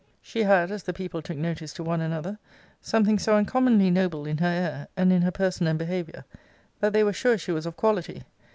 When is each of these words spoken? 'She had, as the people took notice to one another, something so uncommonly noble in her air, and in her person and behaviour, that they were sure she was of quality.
'She 0.19 0.41
had, 0.41 0.71
as 0.71 0.81
the 0.81 0.93
people 0.93 1.21
took 1.21 1.37
notice 1.37 1.71
to 1.73 1.83
one 1.83 2.01
another, 2.01 2.39
something 2.81 3.19
so 3.19 3.35
uncommonly 3.35 3.91
noble 3.91 4.25
in 4.25 4.39
her 4.39 4.47
air, 4.47 4.87
and 4.97 5.13
in 5.13 5.21
her 5.21 5.29
person 5.29 5.67
and 5.67 5.77
behaviour, 5.77 6.25
that 6.79 6.91
they 6.91 7.03
were 7.03 7.13
sure 7.13 7.37
she 7.37 7.51
was 7.51 7.67
of 7.67 7.77
quality. 7.77 8.23